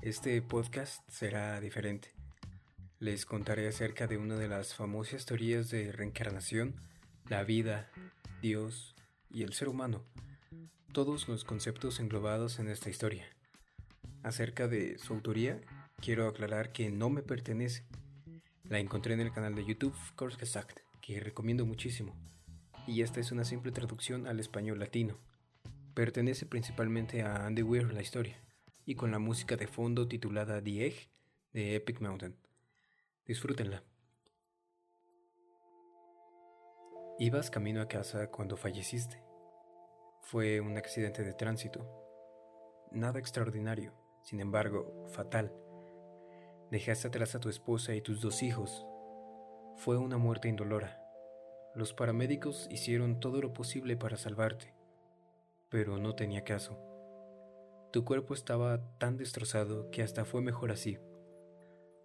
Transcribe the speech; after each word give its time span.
Este 0.00 0.40
podcast 0.42 1.08
será 1.08 1.60
diferente. 1.60 2.12
Les 2.98 3.26
contaré 3.26 3.68
acerca 3.68 4.06
de 4.06 4.16
una 4.16 4.36
de 4.36 4.48
las 4.48 4.74
famosas 4.74 5.26
teorías 5.26 5.70
de 5.70 5.92
reencarnación, 5.92 6.74
la 7.28 7.44
vida, 7.44 7.90
Dios 8.40 8.94
y 9.30 9.42
el 9.42 9.52
ser 9.52 9.68
humano. 9.68 10.04
Todos 10.92 11.28
los 11.28 11.44
conceptos 11.44 12.00
englobados 12.00 12.58
en 12.58 12.68
esta 12.68 12.90
historia. 12.90 13.26
Acerca 14.22 14.68
de 14.68 14.98
su 14.98 15.14
autoría, 15.14 15.60
quiero 16.00 16.28
aclarar 16.28 16.72
que 16.72 16.90
no 16.90 17.10
me 17.10 17.22
pertenece. 17.22 17.84
La 18.68 18.78
encontré 18.78 19.14
en 19.14 19.20
el 19.20 19.32
canal 19.32 19.54
de 19.54 19.64
YouTube 19.64 19.96
Course 20.16 20.38
Gesagt, 20.38 20.80
que 21.00 21.20
recomiendo 21.20 21.66
muchísimo. 21.66 22.16
Y 22.86 23.02
esta 23.02 23.20
es 23.20 23.32
una 23.32 23.44
simple 23.44 23.72
traducción 23.72 24.26
al 24.26 24.40
español 24.40 24.78
latino. 24.78 25.18
Pertenece 25.94 26.46
principalmente 26.46 27.22
a 27.22 27.46
Andy 27.46 27.62
Weir 27.62 27.92
la 27.92 28.02
historia 28.02 28.38
y 28.84 28.94
con 28.94 29.10
la 29.10 29.18
música 29.18 29.56
de 29.56 29.66
fondo 29.66 30.08
titulada 30.08 30.62
The 30.62 30.86
Egg 30.86 31.08
de 31.52 31.76
Epic 31.76 32.00
Mountain. 32.00 32.36
Disfrútenla. 33.26 33.84
Ibas 37.18 37.50
camino 37.50 37.80
a 37.80 37.88
casa 37.88 38.30
cuando 38.30 38.56
falleciste. 38.56 39.22
Fue 40.22 40.60
un 40.60 40.76
accidente 40.76 41.22
de 41.22 41.34
tránsito. 41.34 41.86
Nada 42.90 43.18
extraordinario, 43.18 43.92
sin 44.22 44.40
embargo, 44.40 45.06
fatal. 45.08 45.52
Dejaste 46.70 47.08
atrás 47.08 47.34
a 47.34 47.40
tu 47.40 47.48
esposa 47.48 47.94
y 47.94 48.00
tus 48.00 48.20
dos 48.20 48.42
hijos. 48.42 48.86
Fue 49.76 49.98
una 49.98 50.18
muerte 50.18 50.48
indolora. 50.48 50.98
Los 51.74 51.92
paramédicos 51.92 52.66
hicieron 52.70 53.20
todo 53.20 53.40
lo 53.40 53.52
posible 53.52 53.96
para 53.96 54.16
salvarte, 54.16 54.74
pero 55.68 55.98
no 55.98 56.14
tenía 56.14 56.44
caso. 56.44 56.91
Tu 57.92 58.06
cuerpo 58.06 58.32
estaba 58.32 58.80
tan 58.96 59.18
destrozado 59.18 59.90
que 59.90 60.02
hasta 60.02 60.24
fue 60.24 60.40
mejor 60.40 60.72
así. 60.72 60.98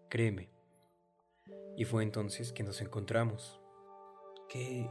Créeme. 0.10 0.50
Y 1.78 1.86
fue 1.86 2.04
entonces 2.04 2.52
que 2.52 2.64
nos 2.64 2.82
encontramos. 2.82 3.62
¿Qué... 4.50 4.90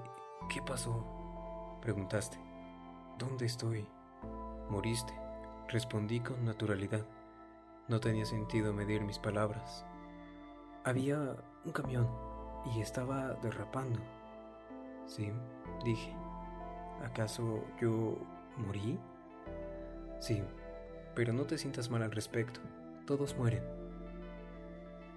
qué 0.48 0.62
pasó? 0.66 1.78
Preguntaste. 1.82 2.38
¿Dónde 3.18 3.44
estoy? 3.44 3.86
Moriste. 4.70 5.12
Respondí 5.68 6.20
con 6.20 6.46
naturalidad. 6.46 7.06
No 7.88 8.00
tenía 8.00 8.24
sentido 8.24 8.72
medir 8.72 9.02
mis 9.02 9.18
palabras. 9.18 9.84
Había 10.82 11.36
un 11.66 11.72
camión 11.72 12.08
y 12.74 12.80
estaba 12.80 13.34
derrapando. 13.42 14.00
Sí, 15.04 15.30
dije. 15.84 16.16
¿Acaso 17.04 17.62
yo 17.78 18.16
morí? 18.56 18.98
Sí, 20.20 20.42
pero 21.16 21.32
no 21.32 21.46
te 21.46 21.56
sientas 21.56 21.90
mal 21.90 22.02
al 22.02 22.12
respecto. 22.12 22.60
Todos 23.06 23.36
mueren. 23.36 23.64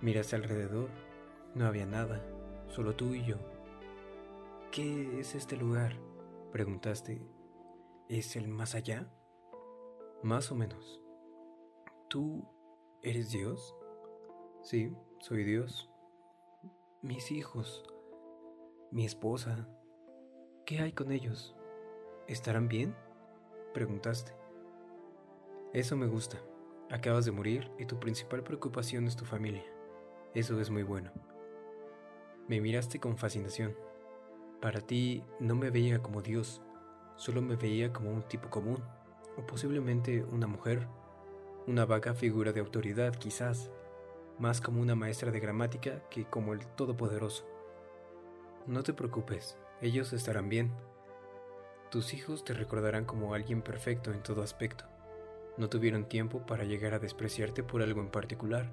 Miraste 0.02 0.38
alrededor. 0.38 0.90
No 1.54 1.66
había 1.66 1.86
nada, 1.86 2.24
solo 2.70 2.96
tú 2.96 3.14
y 3.14 3.26
yo. 3.26 3.36
¿Qué 4.72 5.20
es 5.20 5.36
este 5.36 5.58
lugar? 5.58 5.94
Preguntaste. 6.54 7.22
¿Es 8.08 8.38
el 8.38 8.48
más 8.48 8.76
allá? 8.76 9.12
Más 10.24 10.52
o 10.52 10.56
menos. 10.56 11.02
¿Tú 12.08 12.48
eres 13.04 13.32
Dios? 13.32 13.76
Sí, 14.64 14.96
soy 15.20 15.44
Dios. 15.44 15.90
Mis 17.02 17.32
hijos, 17.32 17.84
mi 18.92 19.06
esposa, 19.06 19.68
¿qué 20.66 20.80
hay 20.80 20.94
con 20.94 21.12
ellos? 21.12 21.56
¿Estarán 22.28 22.68
bien? 22.68 22.96
Preguntaste. 23.74 24.39
Eso 25.72 25.96
me 25.96 26.08
gusta. 26.08 26.38
Acabas 26.90 27.26
de 27.26 27.32
morir 27.32 27.70
y 27.78 27.86
tu 27.86 28.00
principal 28.00 28.42
preocupación 28.42 29.06
es 29.06 29.16
tu 29.16 29.24
familia. 29.24 29.64
Eso 30.34 30.60
es 30.60 30.72
muy 30.72 30.82
bueno. 30.82 31.12
Me 32.48 32.60
miraste 32.60 33.00
con 33.00 33.20
fascinación. 33.20 33.78
Para 34.62 34.82
ti 34.82 35.24
no 35.40 35.54
me 35.54 35.70
veía 35.70 36.02
como 36.02 36.24
Dios, 36.24 36.64
solo 37.18 37.44
me 37.44 37.56
veía 37.56 37.94
como 37.94 38.10
un 38.10 38.24
tipo 38.24 38.50
común, 38.50 38.84
o 39.38 39.46
posiblemente 39.46 40.24
una 40.24 40.48
mujer, 40.48 40.88
una 41.68 41.86
vaga 41.86 42.16
figura 42.16 42.52
de 42.52 42.62
autoridad 42.62 43.14
quizás, 43.14 43.70
más 44.40 44.62
como 44.62 44.82
una 44.82 44.96
maestra 44.96 45.32
de 45.32 45.40
gramática 45.40 46.02
que 46.10 46.26
como 46.26 46.54
el 46.54 46.66
Todopoderoso. 46.66 47.46
No 48.66 48.82
te 48.82 48.94
preocupes, 48.94 49.56
ellos 49.82 50.14
estarán 50.14 50.50
bien. 50.50 50.72
Tus 51.92 52.16
hijos 52.16 52.44
te 52.44 52.56
recordarán 52.56 53.06
como 53.06 53.36
alguien 53.36 53.62
perfecto 53.62 54.12
en 54.12 54.24
todo 54.24 54.42
aspecto. 54.42 54.86
No 55.58 55.70
tuvieron 55.70 56.06
tiempo 56.06 56.46
para 56.46 56.64
llegar 56.64 56.94
a 56.94 57.00
despreciarte 57.00 57.64
por 57.64 57.82
algo 57.82 58.02
en 58.02 58.10
particular. 58.10 58.72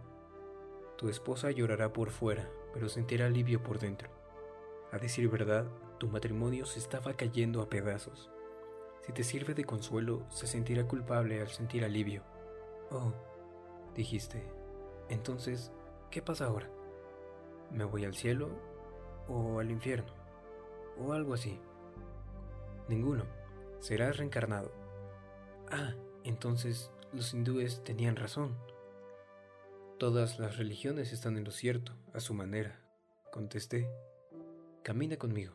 Tu 0.97 1.09
esposa 1.09 1.51
llorará 1.51 1.93
por 1.93 2.11
fuera, 2.11 2.49
pero 2.73 2.89
sentirá 2.89 3.27
alivio 3.27 3.63
por 3.63 3.79
dentro. 3.79 4.09
A 4.93 4.99
decir 4.99 5.29
verdad, 5.29 5.67
tu 5.99 6.09
matrimonio 6.09 6.65
se 6.67 6.79
estaba 6.79 7.15
cayendo 7.15 7.61
a 7.61 7.69
pedazos. 7.69 8.31
Si 9.03 9.13
te 9.13 9.25
sirve 9.25 9.55
de 9.55 9.65
consuelo, 9.65 10.25
se 10.31 10.47
sentirá 10.47 10.87
culpable 10.87 11.41
al 11.41 11.49
sentir 11.49 11.85
alivio. 11.85 12.23
Oh, 12.91 13.13
dijiste. 13.95 14.43
Entonces, 15.09 15.73
¿qué 16.11 16.23
pasa 16.23 16.47
ahora? 16.47 16.69
¿Me 17.71 17.85
voy 17.85 18.05
al 18.05 18.15
cielo 18.15 18.51
o 19.29 19.61
al 19.61 19.71
infierno? 19.71 20.13
O 20.99 21.13
algo 21.13 21.35
así. 21.35 21.61
Ninguno. 22.89 23.25
Serás 23.81 24.17
reencarnado. 24.17 24.73
Ah, 25.71 25.95
entonces, 26.29 26.91
los 27.13 27.33
hindúes 27.33 27.85
tenían 27.85 28.17
razón. 28.17 28.57
Todas 29.99 30.39
las 30.39 30.57
religiones 30.57 31.13
están 31.13 31.37
en 31.37 31.45
lo 31.45 31.53
cierto, 31.53 31.93
a 32.13 32.21
su 32.21 32.35
manera, 32.35 32.81
contesté. 33.33 33.89
Camina 34.83 35.17
conmigo. 35.17 35.55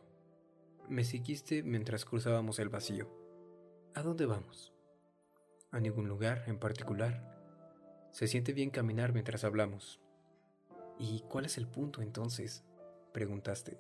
Me 0.88 1.04
seguiste 1.04 1.62
mientras 1.62 2.06
cruzábamos 2.06 2.58
el 2.60 2.70
vacío. 2.70 3.10
¿A 3.94 4.02
dónde 4.02 4.26
vamos? 4.26 4.74
A 5.72 5.80
ningún 5.80 6.08
lugar 6.08 6.46
en 6.48 6.58
particular. 6.58 7.38
Se 8.12 8.28
siente 8.28 8.54
bien 8.54 8.72
caminar 8.72 9.14
mientras 9.14 9.44
hablamos. 9.44 10.00
¿Y 10.98 11.22
cuál 11.30 11.46
es 11.46 11.58
el 11.58 11.68
punto 11.68 12.02
entonces? 12.02 12.64
Preguntaste. 13.14 13.80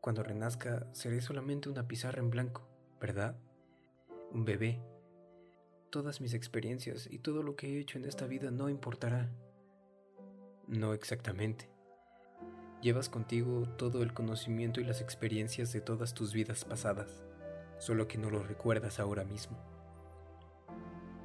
Cuando 0.00 0.22
renazca 0.22 0.86
seré 0.92 1.20
solamente 1.20 1.68
una 1.68 1.86
pizarra 1.86 2.20
en 2.20 2.30
blanco, 2.30 2.68
¿verdad? 3.00 3.36
Un 4.32 4.44
bebé 4.44 4.80
Todas 5.90 6.20
mis 6.20 6.34
experiencias 6.34 7.08
y 7.10 7.18
todo 7.18 7.42
lo 7.42 7.56
que 7.56 7.66
he 7.66 7.80
hecho 7.80 7.98
en 7.98 8.04
esta 8.04 8.28
vida 8.28 8.52
no 8.52 8.68
importará. 8.68 9.28
No 10.68 10.94
exactamente. 10.94 11.68
Llevas 12.80 13.08
contigo 13.08 13.68
todo 13.76 14.04
el 14.04 14.14
conocimiento 14.14 14.80
y 14.80 14.84
las 14.84 15.00
experiencias 15.00 15.72
de 15.72 15.80
todas 15.80 16.14
tus 16.14 16.32
vidas 16.32 16.64
pasadas, 16.64 17.24
solo 17.78 18.06
que 18.06 18.18
no 18.18 18.30
lo 18.30 18.40
recuerdas 18.44 19.00
ahora 19.00 19.24
mismo. 19.24 19.58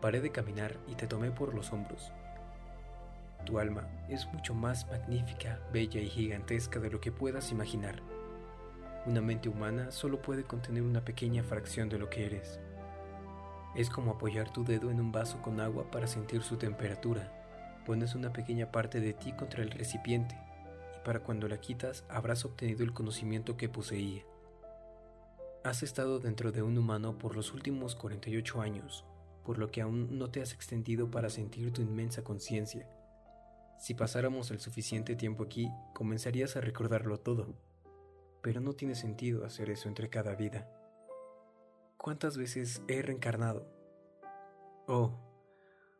Paré 0.01 0.19
de 0.19 0.31
caminar 0.31 0.79
y 0.87 0.95
te 0.95 1.05
tomé 1.05 1.29
por 1.29 1.53
los 1.53 1.71
hombros. 1.71 2.11
Tu 3.45 3.59
alma 3.59 3.87
es 4.09 4.25
mucho 4.33 4.55
más 4.55 4.87
magnífica, 4.87 5.59
bella 5.71 6.01
y 6.01 6.09
gigantesca 6.09 6.79
de 6.79 6.89
lo 6.89 6.99
que 6.99 7.11
puedas 7.11 7.51
imaginar. 7.51 8.01
Una 9.05 9.21
mente 9.21 9.47
humana 9.47 9.91
solo 9.91 10.23
puede 10.23 10.43
contener 10.43 10.81
una 10.81 11.05
pequeña 11.05 11.43
fracción 11.43 11.87
de 11.87 11.99
lo 11.99 12.09
que 12.09 12.25
eres. 12.25 12.59
Es 13.75 13.89
como 13.89 14.11
apoyar 14.11 14.49
tu 14.51 14.63
dedo 14.63 14.89
en 14.89 15.01
un 15.01 15.11
vaso 15.11 15.41
con 15.41 15.59
agua 15.59 15.91
para 15.91 16.07
sentir 16.07 16.41
su 16.43 16.55
temperatura. 16.55 17.29
Pones 17.85 18.15
una 18.15 18.31
pequeña 18.31 18.71
parte 18.71 19.01
de 19.01 19.13
ti 19.13 19.33
contra 19.33 19.63
el 19.63 19.71
recipiente 19.71 20.37
y 20.95 21.05
para 21.05 21.19
cuando 21.19 21.49
la 21.49 21.59
quitas 21.59 22.05
habrás 22.07 22.45
obtenido 22.45 22.83
el 22.83 22.93
conocimiento 22.93 23.57
que 23.57 23.67
poseía. 23.67 24.23
Has 25.65 25.83
estado 25.83 26.19
dentro 26.19 26.53
de 26.53 26.61
un 26.61 26.77
humano 26.77 27.17
por 27.17 27.35
los 27.35 27.53
últimos 27.53 27.95
48 27.95 28.61
años, 28.61 29.03
por 29.43 29.57
lo 29.57 29.69
que 29.71 29.81
aún 29.81 30.17
no 30.17 30.29
te 30.29 30.41
has 30.41 30.53
extendido 30.53 31.11
para 31.11 31.29
sentir 31.29 31.73
tu 31.73 31.81
inmensa 31.81 32.23
conciencia. 32.23 32.87
Si 33.77 33.93
pasáramos 33.93 34.51
el 34.51 34.61
suficiente 34.61 35.17
tiempo 35.17 35.43
aquí, 35.43 35.69
comenzarías 35.93 36.55
a 36.55 36.61
recordarlo 36.61 37.19
todo. 37.19 37.55
Pero 38.41 38.61
no 38.61 38.73
tiene 38.73 38.95
sentido 38.95 39.43
hacer 39.43 39.69
eso 39.69 39.89
entre 39.89 40.09
cada 40.09 40.33
vida. 40.35 40.69
¿Cuántas 42.05 42.37
veces 42.37 42.83
he 42.87 43.01
reencarnado? 43.01 43.67
Oh, 44.85 45.17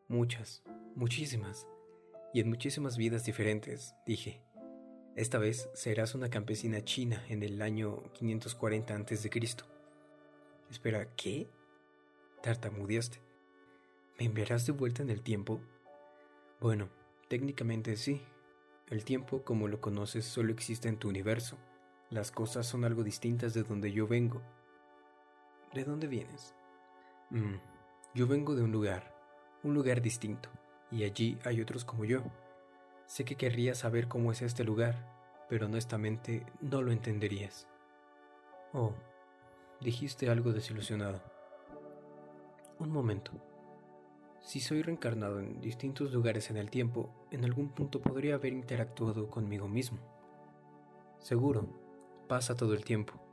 muchas, 0.07 0.61
muchísimas, 0.93 1.65
y 2.31 2.41
en 2.41 2.47
muchísimas 2.47 2.95
vidas 2.95 3.25
diferentes, 3.25 3.95
dije. 4.05 4.43
Esta 5.15 5.39
vez 5.39 5.67
serás 5.73 6.13
una 6.13 6.29
campesina 6.29 6.83
china 6.83 7.25
en 7.27 7.41
el 7.41 7.59
año 7.59 8.03
540 8.13 8.95
a.C. 8.95 9.31
Espera, 10.69 11.09
¿qué? 11.15 11.49
Tartamudeaste. 12.43 13.19
¿Me 14.19 14.25
enviarás 14.25 14.67
de 14.67 14.73
vuelta 14.73 15.01
en 15.01 15.09
el 15.09 15.23
tiempo? 15.23 15.59
Bueno, 16.61 16.89
técnicamente 17.29 17.97
sí. 17.97 18.21
El 18.91 19.05
tiempo 19.05 19.43
como 19.43 19.67
lo 19.67 19.81
conoces 19.81 20.25
solo 20.25 20.53
existe 20.53 20.87
en 20.87 20.99
tu 20.99 21.09
universo. 21.09 21.57
Las 22.11 22.29
cosas 22.29 22.67
son 22.67 22.85
algo 22.85 23.03
distintas 23.03 23.55
de 23.55 23.63
donde 23.63 23.91
yo 23.91 24.05
vengo 24.05 24.43
¿De 25.75 25.83
dónde 25.83 26.07
vienes? 26.07 26.55
Mm, 27.31 27.55
yo 28.13 28.27
vengo 28.27 28.55
de 28.55 28.63
un 28.63 28.71
lugar, 28.71 29.13
un 29.61 29.73
lugar 29.73 30.01
distinto, 30.01 30.47
y 30.89 31.03
allí 31.03 31.37
hay 31.43 31.59
otros 31.59 31.83
como 31.83 32.05
yo. 32.05 32.21
Sé 33.07 33.25
que 33.25 33.35
querrías 33.35 33.79
saber 33.79 34.07
cómo 34.07 34.31
es 34.31 34.41
este 34.41 34.63
lugar, 34.63 34.95
pero 35.49 35.65
honestamente 35.65 36.45
no 36.61 36.81
lo 36.81 36.93
entenderías. 36.93 37.67
Oh, 38.71 38.93
dijiste 39.81 40.29
algo 40.29 40.53
desilusionado. 40.53 41.21
Un 42.79 42.89
momento. 42.89 43.33
Si 44.39 44.61
soy 44.61 44.81
reencarnado 44.81 45.41
en 45.41 45.59
distintos 45.59 46.13
lugares 46.13 46.49
en 46.49 46.55
el 46.55 46.71
tiempo, 46.71 47.09
en 47.31 47.43
algún 47.43 47.67
punto 47.67 47.99
podría 47.99 48.35
haber 48.35 48.53
interactuado 48.53 49.29
conmigo 49.29 49.67
mismo. 49.67 49.99
Seguro, 51.19 51.67
pasa 52.29 52.55
todo 52.55 52.73
el 52.75 52.85
tiempo, 52.85 53.24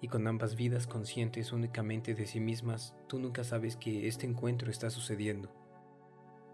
y 0.00 0.08
con 0.08 0.26
ambas 0.26 0.54
vidas 0.54 0.86
conscientes 0.86 1.52
únicamente 1.52 2.14
de 2.14 2.26
sí 2.26 2.40
mismas, 2.40 2.94
tú 3.08 3.18
nunca 3.18 3.44
sabes 3.44 3.76
que 3.76 4.06
este 4.06 4.26
encuentro 4.26 4.70
está 4.70 4.90
sucediendo. 4.90 5.50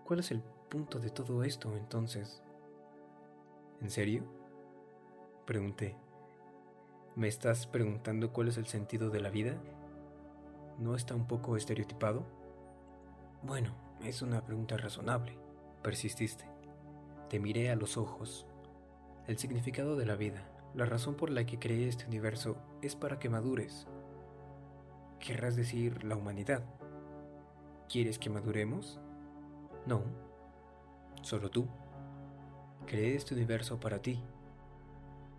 ¿Cuál 0.05 0.21
es 0.21 0.31
el 0.31 0.43
punto 0.71 0.99
de 0.99 1.11
todo 1.11 1.45
esto 1.45 1.77
entonces? 1.77 2.43
¿En 3.81 3.91
serio? 3.91 4.25
Pregunté. 5.47 5.97
¿Me 7.17 7.29
estás 7.29 7.67
preguntando 7.67 8.33
cuál 8.33 8.49
es 8.49 8.57
el 8.57 8.67
sentido 8.67 9.11
de 9.11 9.21
la 9.21 9.31
vida? 9.31 9.57
¿No 10.79 10.97
está 10.97 11.15
un 11.15 11.27
poco 11.27 11.57
estereotipado? 11.57 12.27
Bueno, 13.43 13.75
es 14.03 14.23
una 14.23 14.45
pregunta 14.45 14.77
razonable. 14.77 15.39
Persististe. 15.83 16.47
Te 17.29 17.39
miré 17.39 17.71
a 17.71 17.77
los 17.77 17.97
ojos. 17.97 18.47
El 19.27 19.39
significado 19.39 19.97
de 19.97 20.07
la 20.07 20.17
vida, 20.17 20.49
la 20.75 20.85
razón 20.85 21.15
por 21.15 21.31
la 21.31 21.47
que 21.47 21.59
creé 21.59 21.89
este 21.89 22.07
universo, 22.07 22.57
es 22.83 22.97
para 22.97 23.19
que 23.19 23.29
madures. 23.29 23.87
Querrás 25.21 25.57
decir 25.57 26.05
la 26.05 26.17
humanidad. 26.17 26.65
¿Quieres 27.89 28.19
que 28.19 28.31
maduremos? 28.31 29.01
No. 29.87 30.03
Solo 31.23 31.51
tú. 31.51 31.67
Creé 32.87 33.15
este 33.15 33.35
universo 33.35 33.81
para 33.81 34.03
ti 34.03 34.23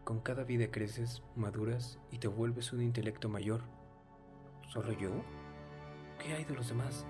con 0.05 0.19
cada 0.19 0.43
vida 0.43 0.69
creces, 0.69 1.23
maduras 1.35 1.99
y 2.11 2.19
te 2.19 2.27
vuelves 2.27 2.71
un 2.71 2.81
intelecto 2.81 3.27
mayor. 3.27 3.63
¿Solo 4.67 4.93
yo? 4.93 5.09
¿Qué 6.19 6.33
hay 6.33 6.45
de 6.45 6.53
los 6.53 6.69
demás? 6.69 7.07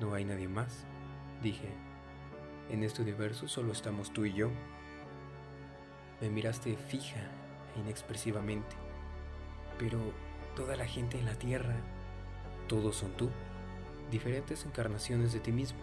No 0.00 0.14
hay 0.14 0.24
nadie 0.24 0.48
más, 0.48 0.86
dije. 1.42 1.68
En 2.70 2.84
este 2.84 3.02
universo 3.02 3.48
solo 3.48 3.72
estamos 3.72 4.14
tú 4.14 4.24
y 4.24 4.32
yo. 4.32 4.48
Me 6.20 6.30
miraste 6.30 6.76
fija 6.76 7.20
e 7.76 7.80
inexpresivamente. 7.80 8.76
Pero 9.78 9.98
toda 10.54 10.76
la 10.76 10.86
gente 10.86 11.18
en 11.18 11.26
la 11.26 11.34
Tierra, 11.34 11.76
todos 12.68 12.96
son 12.96 13.12
tú, 13.16 13.30
diferentes 14.10 14.64
encarnaciones 14.64 15.32
de 15.32 15.40
ti 15.40 15.52
mismo. 15.52 15.80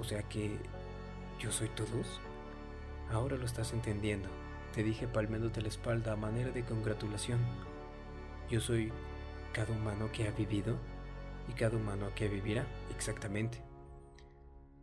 O 0.00 0.04
sea 0.04 0.22
que 0.24 0.58
yo 1.38 1.50
soy 1.50 1.68
todos. 1.68 2.20
Ahora 3.10 3.36
lo 3.36 3.46
estás 3.46 3.72
entendiendo 3.72 4.28
te 4.74 4.84
dije 4.84 5.08
palmeándote 5.08 5.60
la 5.62 5.68
espalda 5.68 6.12
a 6.12 6.16
manera 6.16 6.52
de 6.52 6.64
congratulación. 6.64 7.40
Yo 8.48 8.60
soy 8.60 8.92
cada 9.52 9.72
humano 9.72 10.10
que 10.12 10.28
ha 10.28 10.30
vivido 10.30 10.76
y 11.48 11.52
cada 11.52 11.76
humano 11.76 12.10
que 12.14 12.28
vivirá, 12.28 12.66
exactamente. 12.94 13.62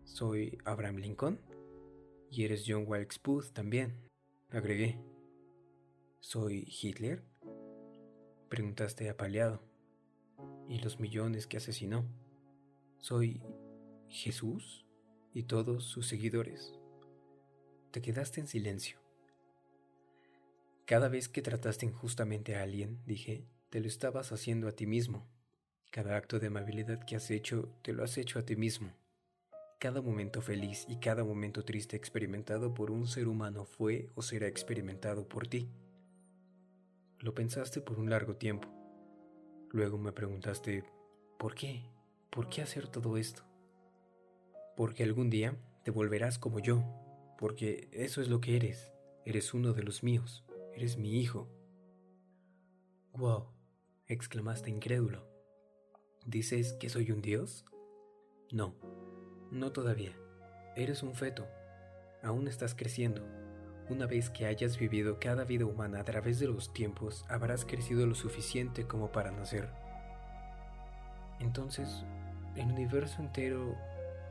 Soy 0.03 0.57
Abraham 0.65 0.97
Lincoln 0.97 1.39
y 2.29 2.43
eres 2.43 2.65
John 2.67 2.83
Wilkes 2.85 3.19
Booth 3.23 3.53
también, 3.53 4.06
agregué. 4.49 4.97
¿Soy 6.19 6.67
Hitler? 6.81 7.23
Preguntaste 8.49 9.09
apaleado. 9.09 9.61
¿Y 10.69 10.79
los 10.79 10.99
millones 10.99 11.47
que 11.47 11.57
asesinó? 11.57 12.05
¿Soy 12.97 13.41
Jesús 14.07 14.85
y 15.33 15.44
todos 15.44 15.83
sus 15.83 16.07
seguidores? 16.07 16.73
Te 17.91 18.01
quedaste 18.01 18.39
en 18.39 18.47
silencio. 18.47 18.99
Cada 20.85 21.09
vez 21.09 21.27
que 21.27 21.41
trataste 21.41 21.85
injustamente 21.85 22.55
a 22.55 22.63
alguien, 22.63 23.01
dije, 23.05 23.45
te 23.69 23.81
lo 23.81 23.88
estabas 23.88 24.31
haciendo 24.31 24.67
a 24.67 24.71
ti 24.71 24.88
mismo. 24.88 25.29
Cada 25.91 26.15
acto 26.15 26.39
de 26.39 26.47
amabilidad 26.47 27.03
que 27.03 27.17
has 27.17 27.29
hecho, 27.31 27.73
te 27.81 27.91
lo 27.91 28.03
has 28.03 28.17
hecho 28.17 28.39
a 28.39 28.45
ti 28.45 28.55
mismo. 28.55 28.94
Cada 29.79 30.01
momento 30.01 30.41
feliz 30.41 30.88
y 30.89 30.95
cada 30.95 31.24
momento 31.24 31.63
triste 31.63 31.95
experimentado 31.95 32.74
por 32.74 32.89
un 32.89 33.06
ser 33.06 33.27
humano 33.27 33.63
fue 33.63 34.09
o 34.15 34.24
será 34.24 34.47
experimentado 34.47 35.29
por 35.29 35.47
ti. 35.47 35.69
Lo 37.19 37.35
pensaste 37.35 37.79
por 37.81 38.00
un 38.00 38.09
largo 38.09 38.35
tiempo. 38.35 38.68
Luego 39.69 40.00
me 40.00 40.12
preguntaste, 40.12 40.83
¿por 41.38 41.53
qué? 41.53 41.83
¿Por 42.31 42.50
qué 42.50 42.63
hacer 42.63 42.88
todo 42.88 43.18
esto? 43.18 43.44
Porque 44.75 45.03
algún 45.03 45.29
día 45.29 45.56
te 45.83 45.91
volverás 45.91 46.39
como 46.39 46.59
yo, 46.59 46.83
porque 47.38 47.88
eso 47.91 48.19
es 48.19 48.30
lo 48.30 48.41
que 48.41 48.56
eres, 48.56 48.91
eres 49.25 49.53
uno 49.53 49.73
de 49.73 49.83
los 49.83 50.01
míos. 50.01 50.44
Eres 50.73 50.97
mi 50.97 51.19
hijo. 51.19 51.47
Wow, 53.13 53.47
exclamaste 54.07 54.71
incrédulo. 54.71 55.27
¿Dices 56.25 56.73
que 56.73 56.89
soy 56.89 57.12
un 57.12 57.21
dios? 57.21 57.65
No, 58.51 58.75
no 59.51 59.71
todavía. 59.71 60.11
Eres 60.75 61.03
un 61.03 61.15
feto. 61.15 61.47
Aún 62.23 62.47
estás 62.47 62.75
creciendo. 62.75 63.25
Una 63.89 64.05
vez 64.05 64.29
que 64.29 64.45
hayas 64.45 64.77
vivido 64.77 65.17
cada 65.19 65.45
vida 65.45 65.65
humana 65.65 65.99
a 65.99 66.03
través 66.03 66.39
de 66.39 66.47
los 66.47 66.73
tiempos, 66.73 67.25
habrás 67.29 67.63
crecido 67.63 68.05
lo 68.05 68.15
suficiente 68.15 68.85
como 68.85 69.11
para 69.11 69.31
nacer. 69.31 69.69
Entonces, 71.39 72.03
el 72.55 72.65
universo 72.65 73.21
entero 73.21 73.75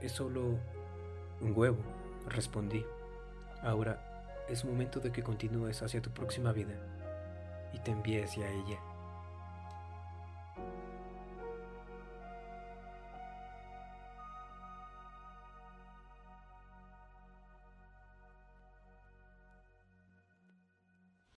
es 0.00 0.12
solo 0.12 0.58
un 1.40 1.52
huevo, 1.56 1.78
respondí. 2.28 2.84
Ahora, 3.62 4.44
es 4.48 4.64
momento 4.64 5.00
de 5.00 5.10
que 5.10 5.22
continúes 5.22 5.82
hacia 5.82 6.02
tu 6.02 6.10
próxima 6.10 6.52
vida 6.52 6.74
y 7.72 7.78
te 7.78 7.92
envíes 7.92 8.30
hacia 8.30 8.50
ella. 8.50 8.78